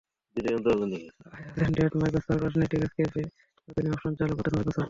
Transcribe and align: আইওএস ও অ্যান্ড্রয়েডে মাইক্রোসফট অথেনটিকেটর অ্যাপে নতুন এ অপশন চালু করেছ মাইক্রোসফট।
আইওএস 0.35 0.65
ও 0.67 0.73
অ্যান্ড্রয়েডে 1.57 1.97
মাইক্রোসফট 2.01 2.41
অথেনটিকেটর 2.41 2.89
অ্যাপে 2.97 3.23
নতুন 3.67 3.83
এ 3.85 3.91
অপশন 3.91 4.11
চালু 4.19 4.33
করেছ 4.37 4.53
মাইক্রোসফট। 4.53 4.79